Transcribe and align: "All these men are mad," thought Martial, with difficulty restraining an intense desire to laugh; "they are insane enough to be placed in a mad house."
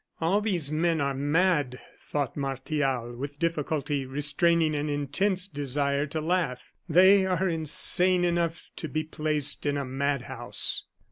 "All 0.19 0.41
these 0.41 0.71
men 0.71 0.99
are 0.99 1.13
mad," 1.13 1.79
thought 1.99 2.35
Martial, 2.35 3.15
with 3.15 3.37
difficulty 3.37 4.03
restraining 4.03 4.73
an 4.73 4.89
intense 4.89 5.47
desire 5.47 6.07
to 6.07 6.19
laugh; 6.19 6.73
"they 6.89 7.23
are 7.27 7.47
insane 7.47 8.23
enough 8.25 8.71
to 8.77 8.87
be 8.87 9.03
placed 9.03 9.67
in 9.67 9.77
a 9.77 9.85
mad 9.85 10.23
house." 10.23 10.85